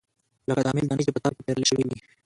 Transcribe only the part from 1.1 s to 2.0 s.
پۀ تار کښې پېرلے شوي وي